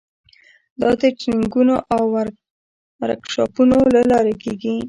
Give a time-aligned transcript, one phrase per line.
[0.81, 2.01] دا د ټریننګونو او
[3.03, 4.73] ورکشاپونو له لارې کیږي.